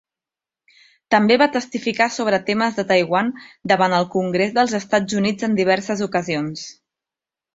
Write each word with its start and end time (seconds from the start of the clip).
També 1.15 1.35
va 1.41 1.47
testificar 1.57 2.07
sobre 2.15 2.39
temes 2.47 2.79
de 2.79 2.85
Taiwan 2.93 3.29
davant 3.73 3.95
el 3.99 4.09
Congrés 4.15 4.57
dels 4.57 4.75
Estats 4.81 5.19
Units 5.23 5.49
en 5.49 5.59
diverses 5.63 6.01
ocasions. 6.09 6.65